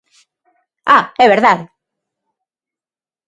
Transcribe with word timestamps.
Ah, 0.95 1.03
é 1.23 1.25
verdade. 1.35 1.63